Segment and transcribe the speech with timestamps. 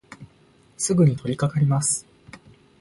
[0.77, 2.07] すぐにとりかかります。